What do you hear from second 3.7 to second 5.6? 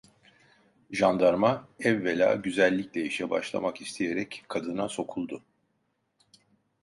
isteyerek kadına sokuldu.